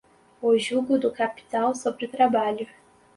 o 0.41 0.57
jugo 0.57 0.97
do 0.97 1.11
capital 1.11 1.75
sobre 1.75 2.07
o 2.07 2.09
trabalho 2.09 2.67